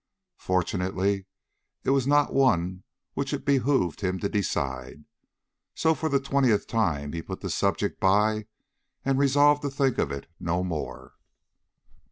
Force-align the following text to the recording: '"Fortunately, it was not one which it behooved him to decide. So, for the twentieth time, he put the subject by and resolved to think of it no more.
'"Fortunately, 0.49 1.27
it 1.83 1.91
was 1.91 2.07
not 2.07 2.33
one 2.33 2.81
which 3.13 3.33
it 3.35 3.45
behooved 3.45 4.01
him 4.01 4.17
to 4.17 4.27
decide. 4.27 5.05
So, 5.75 5.93
for 5.93 6.09
the 6.09 6.19
twentieth 6.19 6.65
time, 6.65 7.13
he 7.13 7.21
put 7.21 7.41
the 7.41 7.51
subject 7.51 7.99
by 7.99 8.47
and 9.05 9.19
resolved 9.19 9.61
to 9.61 9.69
think 9.69 9.99
of 9.99 10.11
it 10.11 10.25
no 10.39 10.63
more. 10.63 11.13